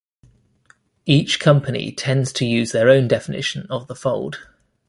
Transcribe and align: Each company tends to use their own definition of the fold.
Each 1.05 1.39
company 1.39 1.91
tends 1.91 2.33
to 2.33 2.43
use 2.47 2.71
their 2.71 2.89
own 2.89 3.07
definition 3.07 3.67
of 3.69 3.85
the 3.85 3.93
fold. 3.93 4.39